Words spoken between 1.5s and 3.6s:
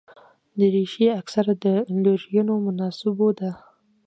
د لورینو مناسبو ده.